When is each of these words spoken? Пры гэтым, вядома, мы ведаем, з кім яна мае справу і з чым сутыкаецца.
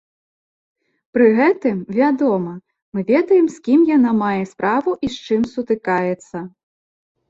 Пры 1.17 1.27
гэтым, 1.39 1.77
вядома, 1.99 2.53
мы 2.95 2.99
ведаем, 3.13 3.45
з 3.59 3.63
кім 3.71 3.87
яна 3.95 4.11
мае 4.25 4.35
справу 4.57 4.99
і 5.05 5.15
з 5.17 5.27
чым 5.27 5.41
сутыкаецца. 5.57 6.37